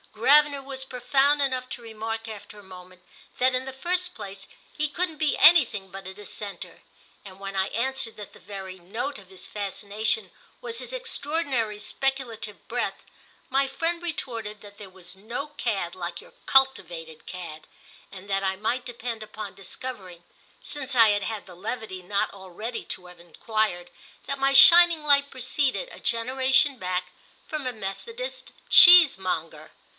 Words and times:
Gravener 0.13 0.63
was 0.63 0.83
profound 0.83 1.41
enough 1.41 1.69
to 1.69 1.81
remark 1.81 2.27
after 2.27 2.59
a 2.59 2.63
moment 2.63 3.01
that 3.37 3.55
in 3.55 3.63
the 3.65 3.71
first 3.73 4.13
place 4.15 4.47
he 4.75 4.87
couldn't 4.89 5.17
be 5.17 5.37
anything 5.37 5.89
but 5.91 6.07
a 6.07 6.13
Dissenter, 6.13 6.81
and 7.23 7.39
when 7.39 7.55
I 7.55 7.67
answered 7.67 8.17
that 8.17 8.33
the 8.33 8.39
very 8.39 8.77
note 8.79 9.19
of 9.19 9.29
his 9.29 9.47
fascination 9.47 10.31
was 10.59 10.79
his 10.79 10.91
extraordinary 10.91 11.79
speculative 11.79 12.67
breadth 12.67 13.05
my 13.49 13.67
friend 13.67 14.01
retorted 14.01 14.59
that 14.61 14.77
there 14.79 14.89
was 14.89 15.15
no 15.15 15.47
cad 15.49 15.93
like 15.95 16.19
your 16.19 16.33
cultivated 16.47 17.25
cad, 17.27 17.67
and 18.11 18.29
that 18.29 18.43
I 18.43 18.55
might 18.57 18.85
depend 18.85 19.21
upon 19.23 19.53
discovering—since 19.55 20.93
I 20.95 21.09
had 21.09 21.23
had 21.23 21.45
the 21.45 21.55
levity 21.55 22.01
not 22.01 22.33
already 22.33 22.83
to 22.85 23.05
have 23.05 23.19
enquired—that 23.19 24.39
my 24.39 24.51
shining 24.53 25.03
light 25.03 25.29
proceeded, 25.29 25.87
a 25.91 25.99
generation 25.99 26.77
back, 26.79 27.11
from 27.47 27.65
a 27.67 27.71
Methodist 27.71 28.51
cheesemonger. 28.67 29.71